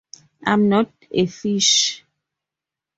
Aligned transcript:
I'm 0.47 0.67
not 0.67 0.89
a 1.11 1.27
fish. 1.27 2.03